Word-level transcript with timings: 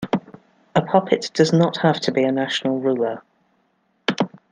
A 0.73 0.81
puppet 0.81 1.29
does 1.35 1.53
not 1.53 1.77
have 1.77 1.99
to 1.99 2.11
be 2.11 2.23
a 2.23 2.31
national 2.31 2.79
ruler. 2.79 3.21